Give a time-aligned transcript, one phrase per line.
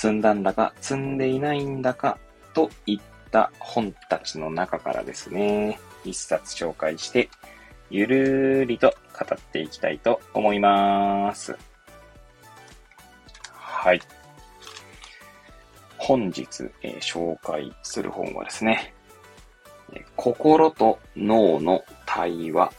[0.00, 2.16] 積んだんだか積んでいないんだか
[2.54, 7.28] といった本たちの中からですね、一冊紹介して
[7.90, 11.54] ゆるーりと語っていきたいと思います。
[13.52, 14.00] はい。
[15.98, 18.94] 本日、えー、紹介する本はですね、
[20.16, 22.72] 心と脳の対話。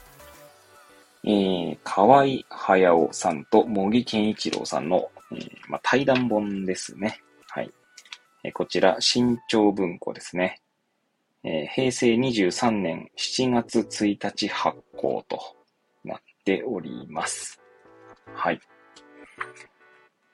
[1.23, 7.21] えー、河合駿さんと茂木健一郎さんの、えーまあ、対談本ですね。
[7.49, 7.71] はい。
[8.43, 10.61] え、こちら、新潮文庫ですね。
[11.43, 15.39] えー、平成23年7月1日発行と
[16.03, 17.59] なっております。
[18.33, 18.59] はい。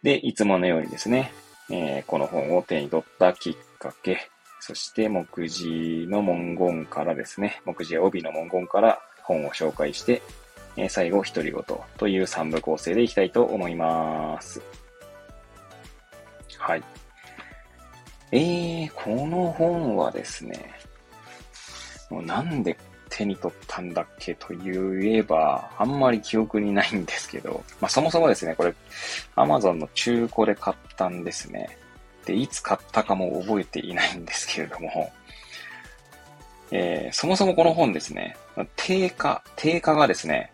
[0.03, 1.31] で、いつものようにですね、
[1.69, 10.21] えー、この本を手に取ったきっかけ、そして目次の文言からですね、目次や帯の文言から本を紹介して、
[10.77, 11.63] え、最後、独り言
[11.97, 14.61] という3部構成でいきたいと思います。
[16.67, 16.83] はい。
[18.33, 20.73] えー、この本はですね、
[22.09, 22.77] もうなんで
[23.09, 28.75] 手に取ったんだっけと言えば、あんまり記憶にないんですけど、まあそもそもですね、これ、
[29.37, 31.69] Amazon の中古で買ったんですね。
[32.25, 35.13] で、いつ買ったかも覚えていないんですけれども、
[36.71, 38.35] えー、そもそもこの本ですね、
[38.75, 40.51] 定価、定価がですね、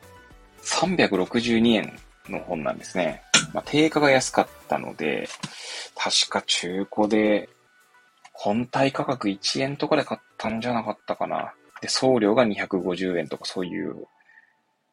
[0.62, 1.98] 362円
[2.30, 3.24] の本なんですね。
[3.54, 5.28] まあ、定価が安かったので、
[5.96, 7.50] 確か中古で
[8.34, 11.54] 本体価格1円とかで買ったんじゃなかったかな。
[11.82, 14.08] で、送料が250円とかそういう、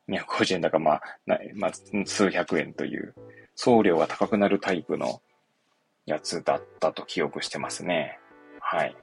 [0.09, 1.03] 250円だからまあ、
[1.54, 1.72] まあ、
[2.04, 3.15] 数百円という、
[3.54, 5.20] 送料が高くなるタイプの
[6.06, 8.19] やつだったと記憶してますね。
[8.60, 8.97] はい。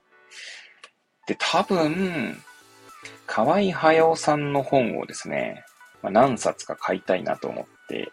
[1.28, 2.42] で、多分、
[3.26, 5.64] 河合駿さんの本をですね、
[6.02, 8.12] まあ、何冊か買いたいなと思って、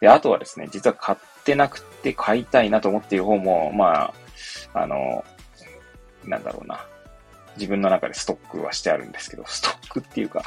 [0.00, 4.12] で、あとはですね、実は買ってなくて買いたいなと思っている方も、ま
[4.74, 5.24] あ、あの、
[6.24, 6.84] なんだろうな。
[7.56, 10.44] 自分の中でストックはしてあるんですけど、ストックっていうか、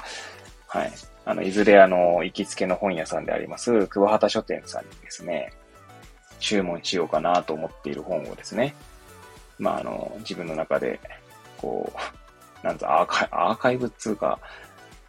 [0.68, 0.92] はい。
[1.26, 5.52] あの、いずれあの、行きつけの本屋さんであります、桑畑書店さんにですね、
[6.40, 8.74] 注文しようかなと思っている本をですね、
[9.60, 11.00] まあ、あの、自分の中で、
[11.58, 11.92] こ
[12.64, 14.40] う、なんとアーカイアーカイブっていうか、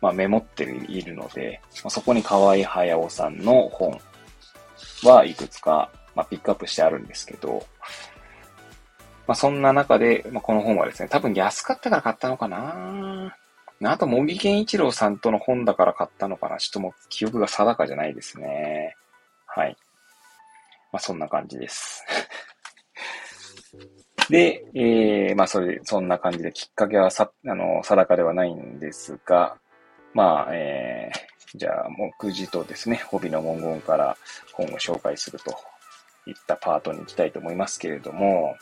[0.00, 4.00] まあ、メモっているので、そこに河合駿さんの本
[5.02, 7.66] はいくつか、まあ、ピックアップしてあるんですけど、
[9.26, 13.34] まあ、そんな中で、まあ、この本はですね、多分安かったから買ったのかな
[13.84, 18.96] あと、茂木健一郎さんとの本だから買ったのかなちょっともう記憶が定かじゃないですね。
[19.46, 19.76] はい。
[20.92, 22.04] まあ、そんな感じです。
[24.28, 29.56] で、えー、まあ、それ、そんな感じで、きっかけはさ、あの、定かではないんですが、
[30.14, 34.16] まあ、えー、じゃあ、目次とですね、帯の文言から
[34.52, 35.54] 本を紹介すると
[36.26, 38.56] いったパートに行きたいと思いますけれども、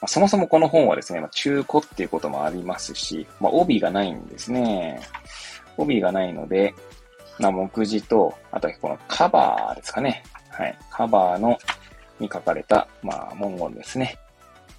[0.00, 5.00] ま、そもそもこの本はですね、ま、中古っていうこともありますし、まあ、帯がないんですね。
[5.76, 6.74] 帯がないので、
[7.38, 10.22] まあ、目次と、あとはこのカバーですかね。
[10.50, 10.78] はい。
[10.90, 11.58] カバーの、
[12.20, 14.18] に書かれた、まあ、文言ですね。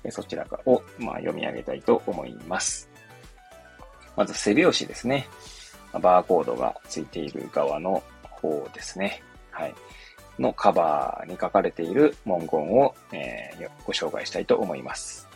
[0.10, 2.90] そちらを、まあ、読み上げたいと思います。
[4.16, 5.28] まず、背表紙ですね。
[6.00, 9.22] バーコードがついている側の方ですね。
[9.52, 9.76] はい。
[10.38, 15.28] のカバーに書かれている文言を、えー、ご紹介したいと思います。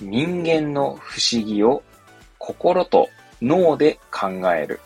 [0.00, 1.82] 人間の不思議を
[2.38, 3.08] 心と
[3.40, 4.80] 脳で考える。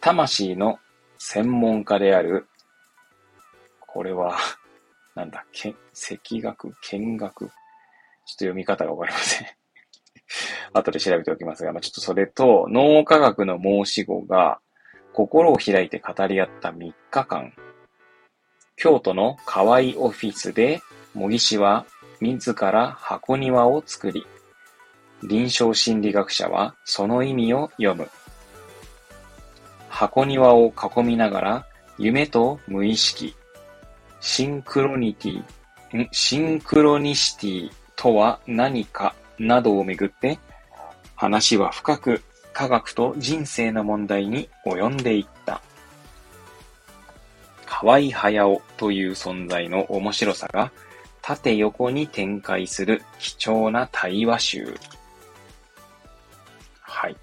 [0.00, 0.78] 魂の
[1.18, 2.46] 専門家である、
[3.80, 4.36] これは、
[5.14, 7.46] なんだ、け、赤学、見学。
[7.46, 7.54] ちょっと
[8.32, 9.48] 読み方がわかりません。
[10.74, 14.58] 後で調べておきますが、まあ、ちょっとそれと、脳科学の申し子が、
[15.12, 17.52] 心を開いて語り合った3日間。
[18.76, 20.82] 京都の河合オフィスで、
[21.14, 21.86] 茂木氏は
[22.20, 24.26] 自ら箱庭を作り、
[25.22, 28.08] 臨床心理学者はその意味を読む。
[29.88, 31.66] 箱庭を囲みながら、
[31.98, 33.36] 夢と無意識、
[34.20, 40.40] シンクロニティ、シンクロニシティとは何かなどをめぐって、
[41.24, 42.22] 話は深く
[42.52, 45.62] 科学と人生の問題に及んでいった。
[47.64, 50.70] 河合駿という存在の面白さが
[51.22, 54.74] 縦横に展開する貴重な対話集。
[56.82, 57.16] はい。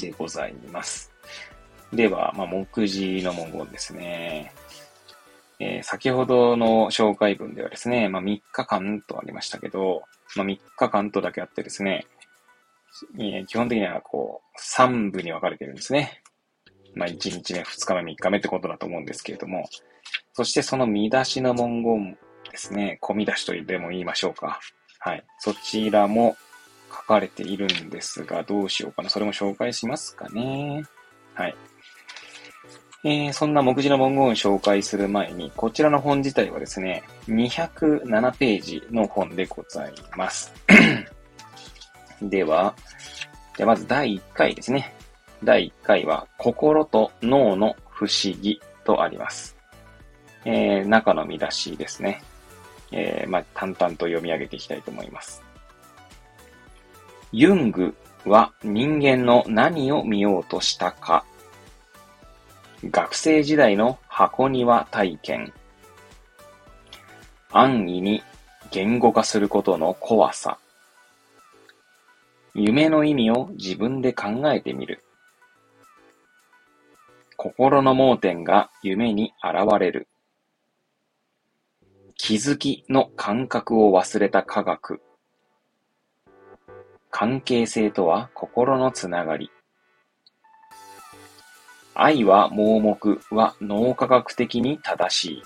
[0.00, 1.12] でございます。
[1.92, 4.52] では、まあ、目次の文言ですね。
[5.60, 10.02] えー、先ほどの紹介文ではですね、まあ、3日間とありましたけど、
[10.34, 12.06] まあ、3日間とだけあってですね、
[13.46, 16.22] 基本的にはこう、3部に分かれてるんですね。
[16.94, 19.68] まあ、1日目、2日目、3日目ってことだと思うんですけれども、
[20.32, 22.18] そしてその見出しの文言
[22.50, 24.60] ですね、込み出しとでも言いましょうか。
[24.98, 25.24] はい。
[25.38, 26.36] そちらも
[26.90, 29.10] 書かれているんですが、どうしようかな。
[29.10, 30.84] それも紹介しますかね。
[31.34, 31.56] はい。
[33.04, 40.52] えー、そんな目次の文言を紹介する前に、こちらの本自体はですね、207ページの本でございます。
[42.22, 42.74] では、
[43.56, 44.94] ではまず第1回ですね。
[45.44, 49.56] 第1回は、心と脳の不思議とあります。
[50.44, 52.22] えー、中の見出しですね。
[52.92, 55.42] えー、まあ、淡々と読み上げていきたいと思います。
[57.32, 61.24] ユングは人間の何を見ようとしたか
[62.84, 65.52] 学生時代の箱庭体験。
[67.50, 68.22] 安易に
[68.70, 70.58] 言語化することの怖さ。
[72.58, 75.04] 夢の意味を自分で考えてみる。
[77.36, 80.08] 心の盲点が夢に現れる。
[82.16, 85.02] 気づきの感覚を忘れた科学。
[87.10, 89.50] 関係性とは心のつながり。
[91.92, 95.42] 愛は盲目は脳科学的に正しい。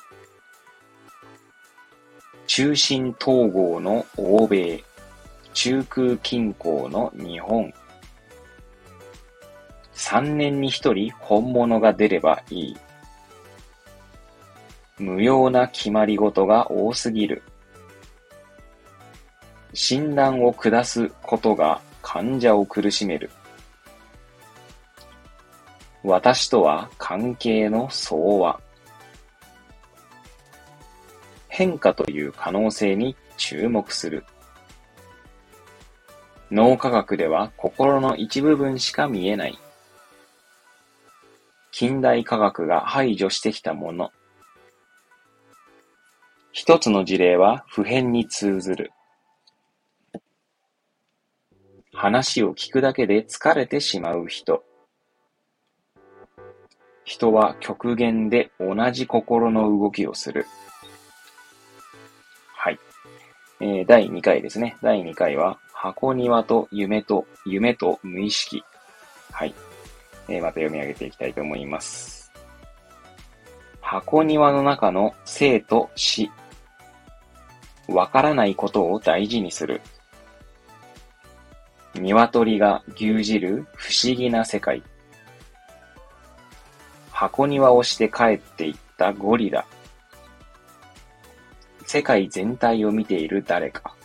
[2.47, 4.85] 中心統合の欧米、
[5.53, 7.73] 中空均衡の日本。
[9.93, 12.77] 三年に一人本物が出ればいい。
[14.99, 17.43] 無用な決まり事が多すぎる。
[19.73, 23.31] 診断を下すことが患者を苦しめる。
[26.03, 28.61] 私とは関係の相和。
[31.49, 34.25] 変化という可能性に注目する。
[36.51, 39.59] 脳科学では心の一部分しか見えない。
[41.71, 44.11] 近代科学が排除してきたもの。
[46.51, 48.91] 一つの事例は普遍に通ずる。
[51.93, 54.65] 話を聞くだけで疲れてしまう人。
[57.05, 60.47] 人は極限で同じ心の動きをする。
[63.63, 64.79] えー、第2回ですね。
[64.83, 68.65] 第2回は、箱庭と夢と、夢と無意識。
[69.31, 69.55] はい。
[70.29, 72.33] えー、また読み上げていきたいと思います。
[73.83, 76.31] 箱庭の中の生と死。
[77.87, 79.83] わからないことを大事にする。
[81.95, 84.83] 鶏が牛耳る不思議な世界。
[87.11, 89.67] 箱庭をして帰っていったゴリラ。
[91.93, 93.97] 世界全体を見ている誰か。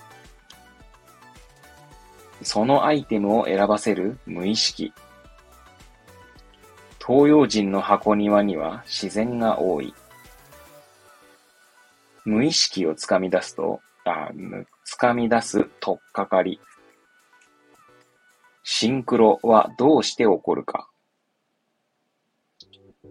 [2.42, 4.92] そのアイテムを選ばせる無意識。
[6.98, 9.94] 東洋人の箱庭には自然が多い。
[12.24, 14.32] 無意識をつかみ出すと、あ、
[14.84, 16.60] つかみ出すとっかかり。
[18.64, 20.90] シンクロはどうして起こるか。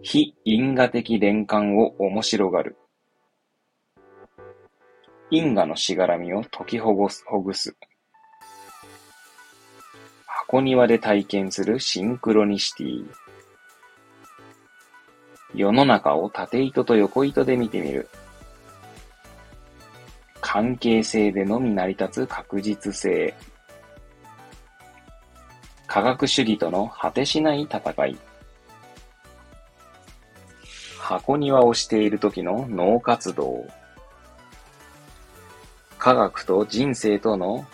[0.01, 2.75] 非因果的連関を面白がる。
[5.31, 7.23] 因果のしがらみを解きほぐす。
[7.25, 7.75] ほぐす
[10.47, 13.05] 箱庭で体験するシンクロニシティ。
[15.55, 18.07] 世の中を縦糸と横糸で見てみる。
[20.39, 23.33] 関係性でのみ成り立つ確実性。
[25.87, 28.17] 科学主義との果てしない戦い。
[30.99, 33.65] 箱庭をしている時の脳活動。
[36.05, 37.65] 科学と人生との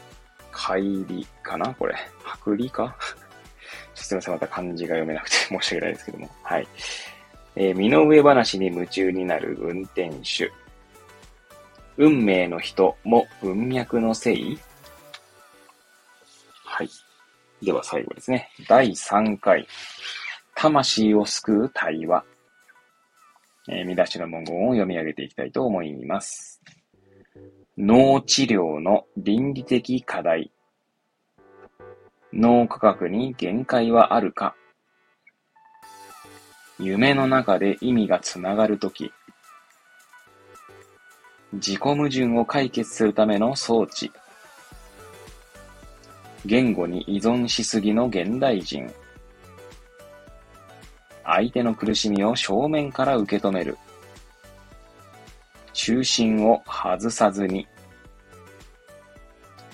[0.54, 1.74] 乖離かな？
[1.74, 1.96] これ。
[2.24, 2.96] 剥離か？
[3.94, 4.34] すみません。
[4.36, 6.30] また漢字が読めなくて申し訳ないですけども。
[6.42, 6.68] はい。
[7.58, 10.50] えー、身の上話に夢中になる運転手。
[11.98, 14.58] 運命の人も文脈のせい？
[16.64, 16.90] はい。
[17.62, 18.50] では最後ですね。
[18.66, 19.68] 第3回。
[20.56, 22.24] 魂を救う対話。
[23.68, 26.61] えー、見出しの文言を読み上げていきたいと思います。
[27.84, 30.52] 脳治療の倫理的課題。
[32.32, 34.56] 脳科学に限界はあるか。
[36.78, 39.12] 夢の中で意味がつながるとき、
[41.54, 44.12] 自己矛盾を解決するための装置、
[46.46, 48.94] 言語に依存しすぎの現代人、
[51.24, 53.76] 相手の苦しみを正面から受け止める、
[55.74, 57.68] 中心を外さずに、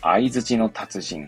[0.09, 1.27] 相づちの達人、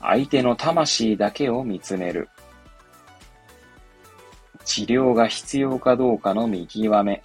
[0.00, 2.30] 相手の魂だけを見つめる。
[4.64, 7.22] 治療が必要かどうかの見極め。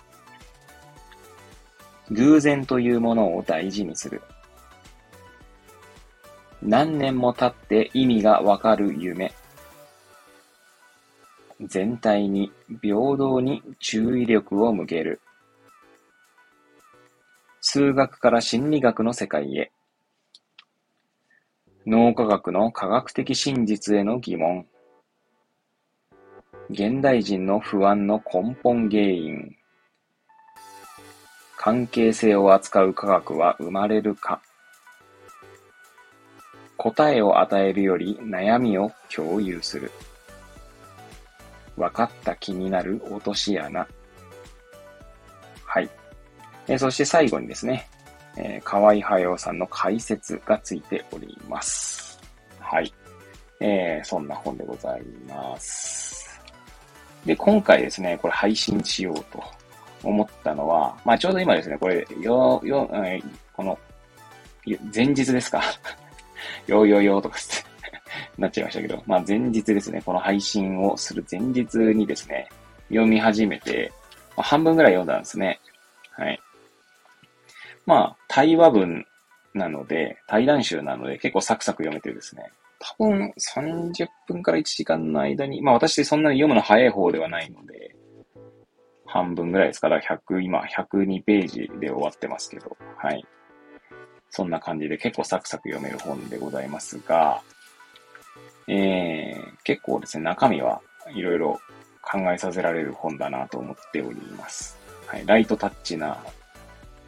[2.12, 4.22] 偶然というものを大事にする。
[6.62, 9.34] 何年も経って意味がわかる夢。
[11.62, 15.22] 全体に平等に注意力を向ける。
[17.72, 19.72] 数学から心理学の世界へ。
[21.86, 24.66] 脳科学の科学的真実への疑問。
[26.72, 29.56] 現代人の不安の根本原因。
[31.58, 34.42] 関係性を扱う科学は生まれるか。
[36.76, 39.92] 答えを与えるより悩みを共有する。
[41.78, 43.86] 分かった気になる落とし穴。
[46.70, 47.88] えそして最後にですね、
[48.38, 52.20] えー、河合駿さんの解説がついております。
[52.60, 52.94] はい。
[53.60, 56.40] えー、そんな本でございます。
[57.26, 59.44] で、今回ですね、これ配信しようと
[60.04, 63.78] 思ったのは、まあちょうど今ですね、これ、よ、よ、えー、この、
[64.94, 65.64] 前日ですか
[66.68, 67.66] よよよとかって
[68.38, 72.48] なっちゃいましたけど、まあ前日ですね、この配信をする前日にですね、
[72.90, 73.92] 読み始めて、
[74.38, 75.60] まあ、半分ぐらい読んだんですね。
[76.12, 76.40] はい。
[77.90, 79.04] まあ、対話文
[79.56, 82.44] なので、対談集なので結構サクサク読めてですね。
[82.78, 87.96] 多分30分から1時間の間に、まあ私そんなに読むの早い方ではないので、
[89.08, 93.26] 半分ぐらいですから、100、今102ページで終わってますけど、はい。
[94.30, 97.42] そんな感じで結構サクサク読める本でございますが、
[98.68, 100.80] えー、結構ですね、中身は
[101.16, 101.60] いろいろ
[102.04, 104.78] 考えさせられる本だなと思っております。
[105.08, 105.26] はい。
[105.26, 106.24] ライトタッチな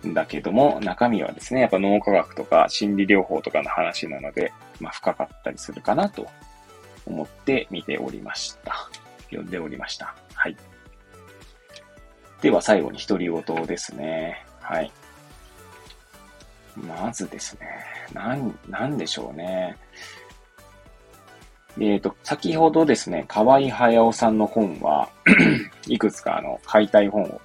[0.08, 6.28] んだけども、中身はですね、やっぱ脳科学とか心理療法とかの話なので、まあ深かったりするかなと
[7.06, 8.90] 思って見ておりました。
[9.26, 10.16] 読んでおりました。
[10.34, 10.58] はい。
[12.42, 14.46] では最後に独り言ですね。
[14.60, 14.92] はい。
[16.76, 17.68] まずですね、
[18.14, 19.78] なん、なんでしょうね。
[21.80, 25.10] えっ、ー、と、先ほどですね、河合駿さんの本は
[25.88, 27.42] いくつかあの、買いたい本を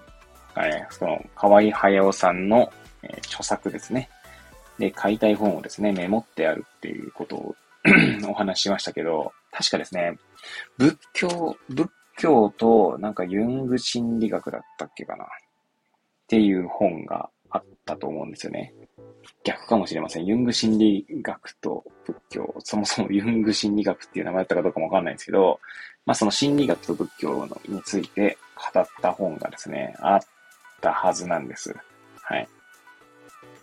[0.65, 2.73] えー、その、河合駿さんの、
[3.03, 4.09] えー、著作ですね。
[4.79, 7.57] で、買いたい本をですね、メモってあるっていうことを
[8.29, 10.19] お話ししましたけど、確かですね、
[10.77, 15.25] 仏教、仏教となんかユング心理学だったっけかな？
[15.25, 15.29] っ
[16.29, 18.75] ていう本があったと思うんですよね。
[19.45, 20.27] 逆かもしれません。
[20.27, 25.61] ユング心理学と仏教、そもそもユング心理学っていう名前だったかどうかもわかんないんですけど、
[26.05, 28.37] まあその心理学と仏教のについて
[28.75, 30.21] 語った本がですね、あっ
[30.81, 31.75] たはずなんです。
[32.23, 32.49] はい。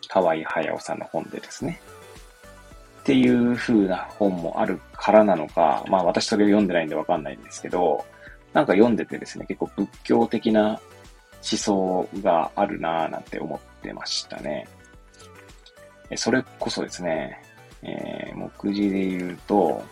[0.08, 1.82] 河合駿さんの本でですね。
[3.02, 8.06] っていう風な本もあるからなのか、まあ私それを読んでないんでわかんないんですけど、
[8.54, 10.80] なんか読んでてですね、結構仏教的な思
[11.42, 14.68] 想があるなぁなんて思ってましたね。
[16.16, 17.42] それこそですね、
[17.82, 19.84] えー、目次で言うと、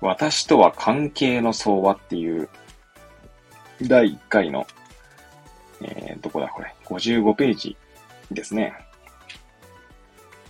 [0.00, 2.48] 私とは関係の相和っていう
[3.88, 4.66] 第1回の、
[5.80, 7.76] えー、どこだこれ、55ページ
[8.30, 8.74] ですね。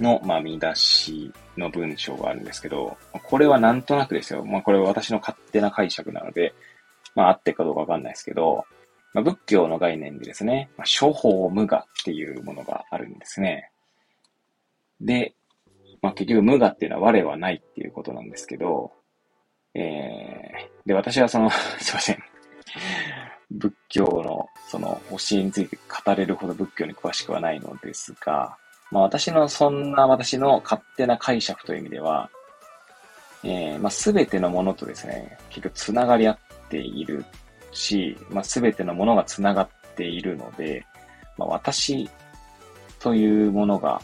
[0.00, 4.44] の、まあ、見出しの文章があるんですけど、これはなんとなくですよ。
[4.44, 6.54] まあ、これは私の勝手な解釈なので、
[7.14, 8.64] まあ、合ってかどうかわかんないですけど、
[9.14, 13.70] まあ、仏教の概念でですね、まあ、処方無我っていうものがあるんですね。
[15.00, 15.34] で、
[16.00, 18.92] まあ、結局無我っていうのは我はないっていうことなんですけど、
[19.74, 22.18] えー、で、私はその すいません。
[23.58, 28.56] 仏教のその教えについて語れるほど仏教に詳しくはないのですが、
[28.90, 32.30] まあ私のそんな私の勝手な解釈という意味では、
[33.42, 37.24] えー、まあ全てのものとですね、結局繋がり合っている
[37.72, 40.84] し、まあ全てのものが繋がっているので、
[41.36, 42.08] まあ私
[43.00, 44.00] というものが、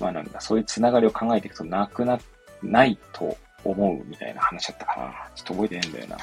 [0.00, 2.18] まあなんだ、そういう繋がりを考えていくとなくな、
[2.62, 5.12] ないと思うみたいな話だったかな。
[5.34, 6.16] ちょっと覚えてないんだよな。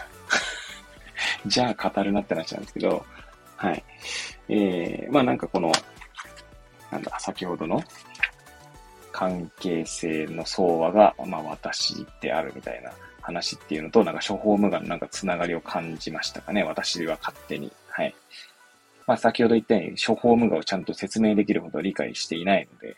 [1.47, 3.05] じゃあ語るなって話なんですけど、
[3.55, 3.83] はい。
[4.49, 5.71] えー、まあなんかこの、
[6.91, 7.83] なんだ、先ほどの
[9.11, 16.63] 関係性の相和が、まあ私であるみたいな話っていうのと、なんか処方無我のなんかつながりを感じましたかね。
[16.63, 17.71] 私では勝手に。
[17.89, 18.15] はい。
[19.07, 22.97] まあ、先ほど言ったように、処方無我をちゃんと説明できるほど理解していないので、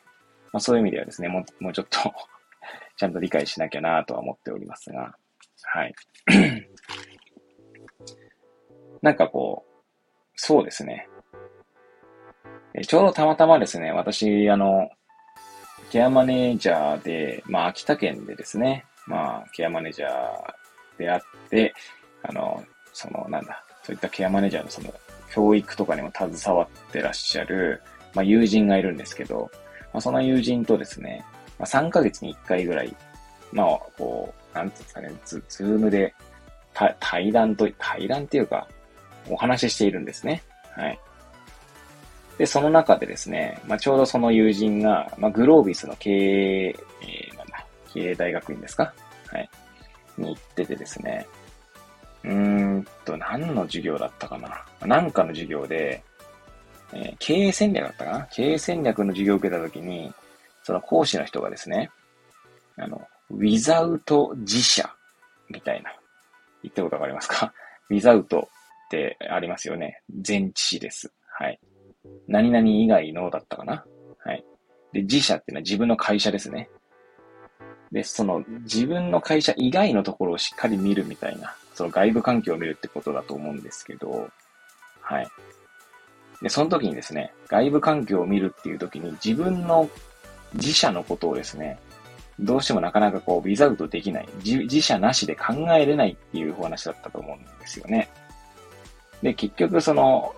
[0.53, 1.99] まあ、そういう意味ではですね、もう、もうちょっと
[2.95, 5.15] ちゃんと理解しなきゃなとは思っておりますが、
[5.63, 5.93] はい。
[9.07, 9.83] なんかこう、
[10.35, 11.07] そうですね。
[12.73, 14.89] えちょうどたまたまですね、私、あの、
[15.89, 21.73] ケアマネージャーで、まあ、秋田県でですね、まあ、ケアマネージャーであって、
[22.21, 22.61] あの、
[22.91, 24.93] その、なんだ、そういったケアマネージャーのその、
[25.31, 27.81] 教育とかにも携わってらっしゃる、
[28.13, 29.49] まあ、友人がいるんですけど、
[29.93, 31.23] まあ、その友人とですね、
[31.57, 32.93] まあ、3ヶ月に1回ぐらい、
[33.53, 36.13] まあ、こう、なんていうんですかね、ズズームで、
[36.99, 38.67] 対談と、対談っていうか、
[39.29, 40.43] お話ししているんですね。
[40.75, 40.99] はい。
[42.37, 48.93] で、その中でですね、まあ、ちょうどその友人が、まあ、グロービスの経営、えー、なんだ、経営大学院ですか？
[49.31, 49.49] はい。
[50.17, 51.25] に行っててですね、
[52.23, 54.87] うーんと、何の授業だったかな？
[54.87, 56.03] なんかの授業で、
[56.93, 58.27] えー、経営戦略だったかな？
[58.31, 60.13] 経営戦略の授業を受けたときに、
[60.63, 61.89] その講師の人がですね、
[62.77, 63.01] あの、
[63.33, 64.89] without 自社
[65.49, 65.91] みたいな。
[66.63, 67.53] 言ったことわかりますか
[67.89, 68.47] ?without
[68.87, 70.01] ってありますよね。
[70.19, 71.11] 全知詞です。
[71.37, 71.59] はい。
[72.27, 73.85] 何々以外のだったかな
[74.19, 74.43] はい。
[74.93, 76.69] で、自社っていうのは自分の会社ですね。
[77.91, 84.29] で、その自分の会社以外のところをしっかり見るみたいな、その外部環境を見るってことだと思うんですけど、
[85.01, 85.27] はい。
[86.41, 89.89] で、その時にですね、外部環境を見るっていう時に自分の
[90.53, 91.79] 自社のことをですね、
[92.39, 94.29] どうしてもなかなかこう、ビザウトできない。
[94.43, 98.09] 自社なしで考えれないっていうお話だったと思うんですよね。
[99.21, 100.35] で、結局その、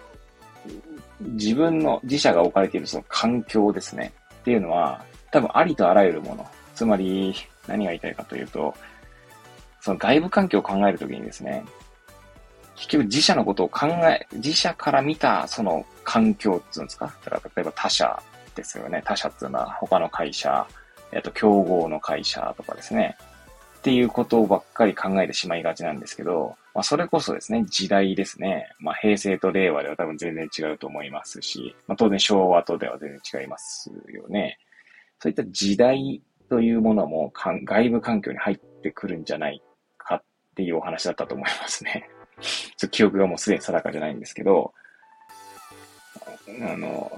[1.19, 4.13] 自分の自社が置かれているその環境ですね。
[4.41, 6.47] っていうのは、多分ありとあらゆるもの。
[6.75, 7.35] つまり、
[7.67, 8.73] 何が言いたいかというと、
[9.81, 11.63] その外部環境を考えるときにですね、
[12.75, 17.13] 結局自社のことを考え、自社から見たその環境っていうんですか？
[17.25, 18.23] だから例えば他社
[18.55, 19.01] ですよね。
[19.05, 20.65] 他社っていうのは他の会社、
[21.11, 23.17] えっと、競合の会社とかですね。
[23.79, 28.67] っていうことばっかり考えてしまいがちなんですけど、まあ、それこそですね、時代ですね。
[28.79, 34.57] まあ、平成と令和では多分全然違うと思いますし、まあ、当然昭和とでは全然違いますよね。
[35.19, 39.61] そういった時代というものも外部環境に入ってくるんじゃない
[39.97, 40.23] かっ
[40.55, 42.09] ていうお話だったと思いますね。
[42.75, 44.73] ちょ記憶がもうすでに定かじゃないんですけど、
[46.61, 47.11] あの、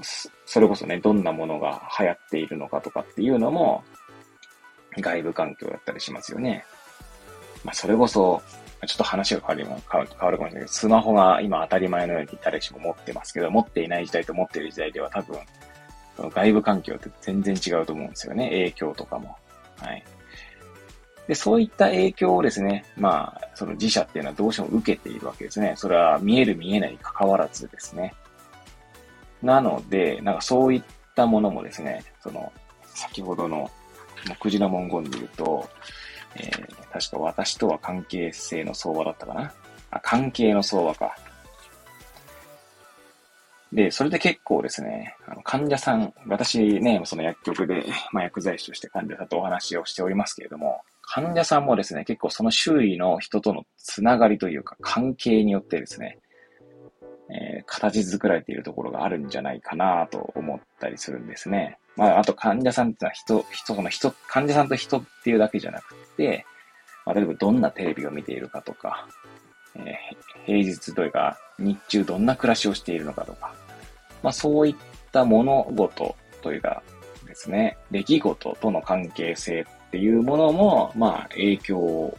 [0.45, 3.83] それこそね、どんなものが流行っているのかとかっていうのも、
[4.99, 6.65] 外部環境だったりしますよね。
[7.63, 8.41] まあ、それこそ、
[8.87, 15.37] ちょっと話が変わる変わるかもしれないけど、スマホが今当たり前のように誰しも持ってますけど、持っていない時代と持っている時代では多分、
[16.17, 18.49] その外部環境って全然違うと思うんですよね。
[18.49, 19.35] 影響とかも。
[19.77, 20.03] はい。
[21.27, 25.73] で、そういった影響をですね、まあ、その自社っていうのはどうしても受けているわけですね。
[25.77, 28.13] それは見える見えないに関わらずですね。
[29.43, 30.83] なので、なんかそういっ
[31.15, 32.51] たものもですね、その、
[32.85, 33.69] 先ほどの
[34.27, 35.69] 目次の文言で言うと、
[36.35, 39.53] えー、確か私とは関係性の相場だったかな
[39.91, 41.15] あ、関係の相場か。
[43.73, 56.19] で、それで結構ですね、あの患者さん、私ね、その薬局で、まあ、薬剤師として患者さんとお話をしておりますけれども、患者さんもですね、結構その周囲の人とのつながりというか関係によってですね、
[57.29, 61.77] えー、形作られているところがあるんじゃないかなと思ったりするんですね。
[61.97, 66.45] まあ、あと患者さんってのは人、人、その人、患者さんと人っていうだけじゃなくて、
[67.05, 69.07] まあ、例えばどんなテレビを見ているかとか、
[69.75, 73.53] えー、平日というか、日中どんな暮らしをしているのかとか、
[74.23, 74.75] まあそういっ
[75.11, 76.83] た物事というか
[77.25, 82.17] ですね、出来事との関係性っていうものも、まあ影響を、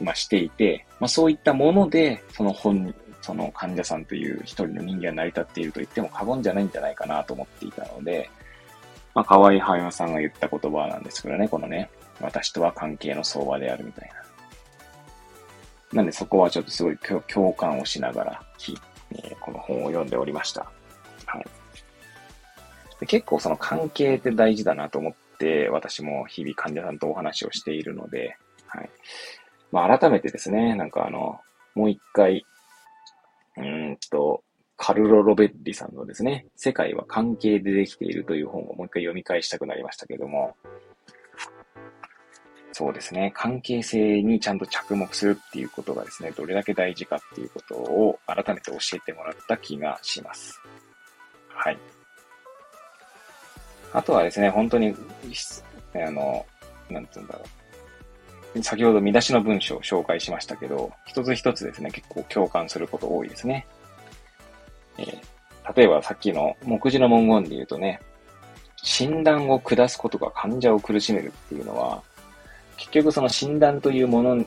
[0.00, 2.94] まあ、していて、まあそういったもので、その本、
[3.26, 8.30] その患者さんという一人の人間が成り立っていると言っても過言じゃないんじゃないかなと思っていたので、
[9.16, 14.08] まあ、河合母親さんが言った言葉なんですけどね、このね、私とは関係の相場であるみたい
[15.90, 15.96] な。
[15.98, 18.42] なんでそこはちょっとすごい共感をしながら、
[19.10, 20.70] えこの本を読んでおりました。
[21.26, 21.46] はい。
[23.00, 28.36] で結構その関係って大事だなと思って、私も日々患者さんとお話をしているので、
[28.68, 28.90] はい。
[29.72, 31.40] まあ改めてですね、なんかあの、
[31.74, 32.46] もう一回、
[33.56, 34.42] うんと、
[34.76, 40.54] カルロ・ロベッリさんのですね、世界は関係でできているという本をもう一回読み返したくなりましたけども、
[42.72, 50.60] そうですね、関係性にちゃんと着目するっていうことがですね、どれだけ大事かっていうことを改めて教えてもらった気がします。
[51.48, 51.78] はい。
[53.94, 54.94] あとはですね、本当に、
[55.94, 56.44] あの、
[56.90, 57.65] なんて言うんだろう。
[58.62, 63.66] 先ほど見出しの文章を紹介しましたけど、一つ一つですね、結構共感すること多いですね。
[64.98, 68.00] えー、例えばさっきの目次の文言で言うとね、
[68.82, 72.02] 診断を下すことが患者を苦しめるっていうのは、
[72.76, 74.44] 結局その診断というもの、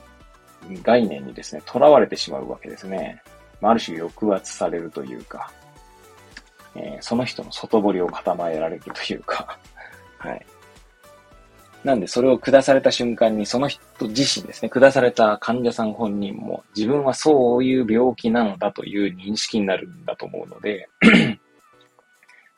[0.83, 3.21] 概念にですね、囚われてしまうわけですね。
[3.61, 5.51] ある種抑圧されるというか、
[6.75, 9.57] えー、その人の外堀を固まえられるというか、
[10.19, 10.45] はい。
[11.83, 20.89] なんで、それを下された瞬間に、その人自身ですね、下された患者さん本人も、自分はそういう病気なのだという認識になるんだと思うので、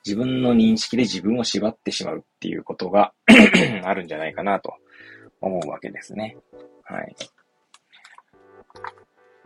[0.04, 3.14] 自分の認識で自分を縛ってしまうっていうことが
[3.86, 4.74] あるんじゃないかなと
[5.40, 6.38] 思うわけですね。
[6.84, 7.16] はい。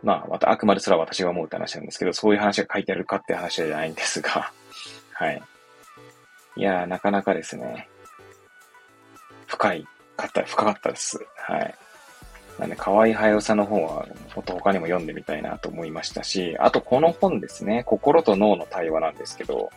[0.02, 4.50] まあ、またあくまでそれは私が思うって話なんですけど、そういう話が書いてあるかって話じゃないんですが、
[5.12, 5.42] はい。
[6.56, 7.88] いやー、なかなかですね、
[9.46, 11.18] 深いかった、深かったです。
[11.36, 11.74] はい。
[12.58, 19.70] なんで、河合隼さんの本は、もっと他にも読んでみたいなと思いましたし、あとこの本ですね、心と脳の対話なんですけど、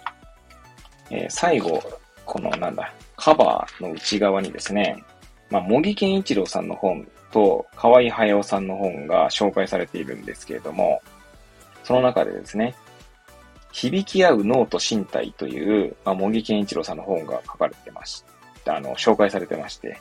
[1.09, 1.81] えー、最後、
[2.25, 5.03] このなんだ、カバーの内側にですね、
[5.49, 11.01] まあ、茂木健一郎さんの本と河合隼さんの本が紹介されているんですけれども、
[11.83, 12.75] その中でですね、
[13.71, 18.23] 響き合う脳と身体という、まあ、茂木健一郎さんの本が書かれてまし
[18.65, 19.99] あの、紹介されてまして、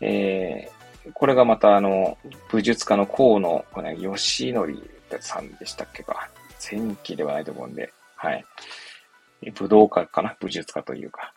[0.00, 2.18] えー、これがまたあの、
[2.50, 6.28] 武術家の河野、これ、吉則さんでしたっけか。
[6.58, 8.44] 戦記ではないと思うんで、はい。
[9.54, 10.34] 武道家かな？
[10.40, 11.34] 武術家というか。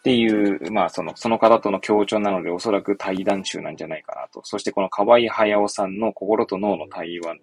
[0.00, 4.42] っていう、まあ、その、その方との協調なので、おそらく対談集なんじゃないかなと。
[4.44, 7.36] そしてこの河合隼さんの心と脳の対話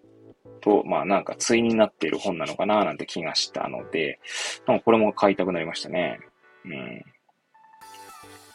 [0.62, 2.84] と、まあ、なんか対になっている本なのかな？
[2.84, 4.19] なんて気がしたので、
[4.84, 6.19] これも買いたくなりましたね。
[6.65, 7.03] うん。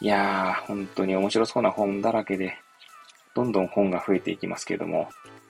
[0.01, 2.57] いやー、本当に面白そうな本だらけで、
[3.33, 5.09] どんどん本が増えていきますけれども、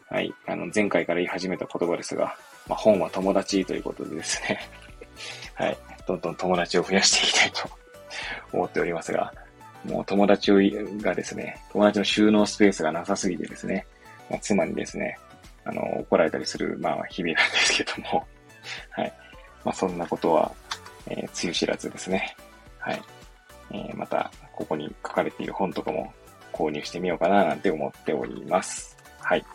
[0.09, 2.35] はい、あの、前回から言い始めた言葉ですが、
[2.67, 4.59] まあ、本は友達ということでですね、
[5.55, 5.77] はい、
[6.07, 7.69] どんどん友達を増やしていきたいと
[8.53, 9.33] 思っておりますが、
[9.83, 10.51] もう友達
[11.01, 13.85] がですね、友達の収納スペースがなさすぎてですね、
[14.29, 15.17] まあ、妻にですね、
[15.63, 18.25] あの、怒られたりする、まあ、日々なんですけども、
[18.91, 19.13] はい。
[19.63, 20.51] まあ、そんなことは、
[21.07, 22.35] えー、つゆ知らずですね。
[22.79, 23.01] はい。
[24.15, 26.13] た、ここに書かれている本とかも
[26.53, 28.97] 購入してみようかななんて思っております。
[29.19, 29.45] はい。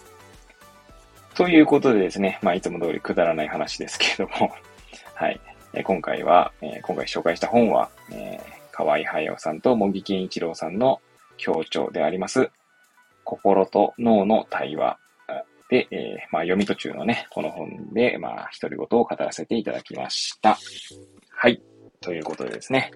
[1.35, 4.53] ということでですね、まあ、いつも通りくだらない話ですけれども、
[5.15, 5.41] はい。
[5.73, 11.01] え、今回は、え、今回紹介した本は、えー、河合隼さんと茂木健一郎さんの
[11.37, 12.51] 協調であります、
[13.25, 14.99] 心と脳の対話
[15.71, 20.59] で、えー、まあ、読み途中のね、この本で、まあ、独り言を語らせていただきました。
[21.31, 21.63] はい。
[22.01, 22.91] ということでですね、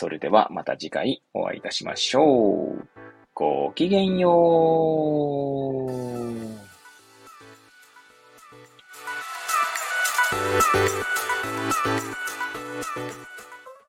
[0.00, 2.88] それではまた次回お会いいたしましょう。
[3.34, 4.30] ごきげんよ
[5.86, 6.30] う。